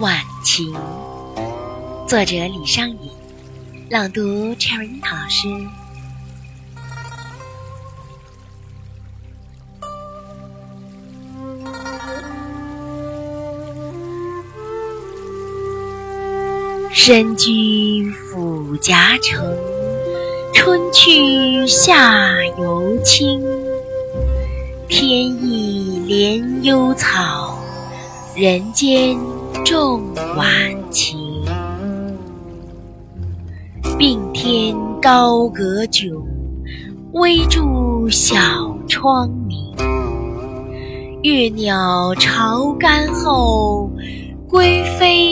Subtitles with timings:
[0.00, 0.72] 晚晴，
[2.08, 2.98] 作者李商隐，
[3.90, 4.20] 朗读
[4.56, 5.48] Cherry 樱桃老师。
[16.92, 19.56] 身居府夹城，
[20.52, 23.40] 春去夏犹清。
[24.88, 27.58] 天意怜幽草，
[28.34, 29.16] 人间
[29.64, 30.02] 重
[30.36, 31.18] 晚晴。
[33.98, 36.20] 并天高阁迥，
[37.12, 38.36] 微柱小
[38.86, 39.74] 窗明。
[41.22, 43.90] 月鸟巢干后，
[44.46, 45.23] 归飞。